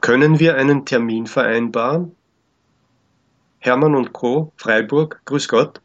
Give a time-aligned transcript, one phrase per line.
[0.00, 2.16] Können wir einen Termin vereinbaren?
[3.58, 5.82] Hermann und Co., Freiburg, grüß Gott.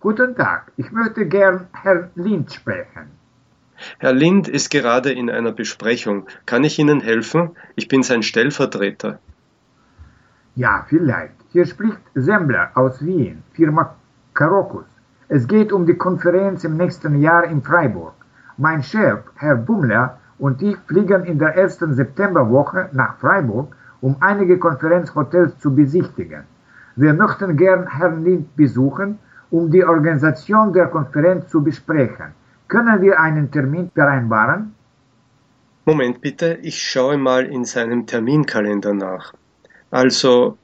[0.00, 3.10] Guten Tag, ich möchte gern Herrn Lind sprechen.
[3.98, 6.26] Herr Lind ist gerade in einer Besprechung.
[6.46, 7.56] Kann ich Ihnen helfen?
[7.76, 9.20] Ich bin sein Stellvertreter.
[10.56, 11.34] Ja, vielleicht.
[11.52, 13.94] Hier spricht Sembler aus Wien, Firma
[14.34, 14.86] Karokus.
[15.28, 18.14] Es geht um die Konferenz im nächsten Jahr in Freiburg.
[18.56, 24.58] Mein Chef, Herr Bummler, und ich fliegen in der ersten Septemberwoche nach Freiburg, um einige
[24.58, 26.44] Konferenzhotels zu besichtigen.
[26.96, 29.18] Wir möchten gern Herrn Lind besuchen,
[29.50, 32.34] um die Organisation der Konferenz zu besprechen.
[32.68, 34.74] Können wir einen Termin vereinbaren?
[35.84, 39.32] Moment bitte, ich schaue mal in seinem Terminkalender nach.
[39.90, 40.58] Also,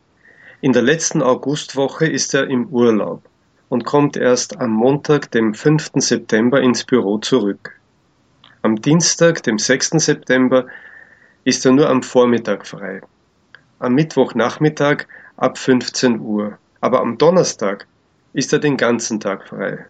[0.60, 3.22] in der letzten Augustwoche ist er im Urlaub
[3.68, 5.92] und kommt erst am Montag, dem 5.
[5.96, 7.78] September ins Büro zurück.
[8.64, 9.90] Am Dienstag, dem 6.
[9.96, 10.66] September,
[11.42, 13.00] ist er nur am Vormittag frei.
[13.80, 16.58] Am Mittwochnachmittag ab 15 Uhr.
[16.80, 17.88] Aber am Donnerstag
[18.32, 19.86] ist er den ganzen Tag frei.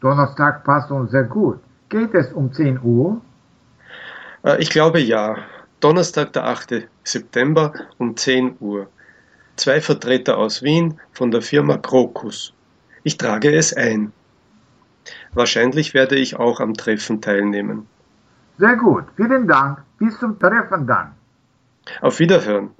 [0.00, 1.60] Donnerstag passt uns sehr gut.
[1.90, 3.20] Geht es um 10 Uhr?
[4.42, 5.36] Äh, ich glaube ja.
[5.80, 6.88] Donnerstag, der 8.
[7.04, 8.88] September um 10 Uhr.
[9.56, 12.54] Zwei Vertreter aus Wien von der Firma Krokus.
[13.02, 14.12] Ich trage es ein.
[15.32, 17.86] Wahrscheinlich werde ich auch am Treffen teilnehmen.
[18.58, 19.78] Sehr gut, vielen Dank.
[19.98, 21.12] Bis zum Treffen dann.
[22.00, 22.70] Auf Wiederhören.